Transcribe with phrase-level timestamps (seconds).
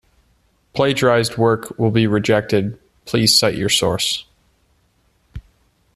[0.73, 4.25] Plagiarized work will be rejected, please cite your source.